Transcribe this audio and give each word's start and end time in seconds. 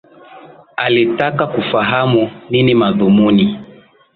alitaka 0.75 1.47
kufahamu 1.47 2.31
nini 2.49 2.73
madhumuni 2.75 3.59